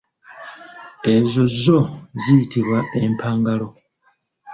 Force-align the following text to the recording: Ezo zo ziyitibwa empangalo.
Ezo 1.15 1.43
zo 1.61 1.79
ziyitibwa 2.21 2.79
empangalo. 3.03 3.67